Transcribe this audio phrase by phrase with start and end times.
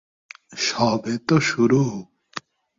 [0.65, 1.81] সবে তো শুরু!